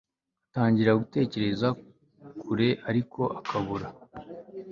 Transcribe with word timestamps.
atangira 0.47 0.91
gutekereza 1.01 1.67
kure 2.41 2.67
ariko 2.89 3.21
akabura 3.39 3.87